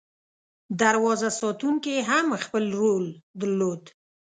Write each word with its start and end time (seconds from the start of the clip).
دروازه 0.81 1.29
ساتونکي 1.41 1.95
هم 2.09 2.27
خپل 2.43 2.63
رول 2.81 3.05
درلود. 3.39 3.83